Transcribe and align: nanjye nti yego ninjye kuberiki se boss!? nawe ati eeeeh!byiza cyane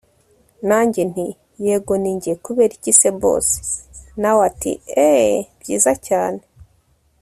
nanjye 0.69 1.01
nti 1.11 1.25
yego 1.65 1.93
ninjye 2.01 2.33
kuberiki 2.43 2.89
se 2.99 3.09
boss!? 3.21 3.47
nawe 4.21 4.41
ati 4.49 4.71
eeeeh!byiza 5.05 5.93
cyane 6.07 6.41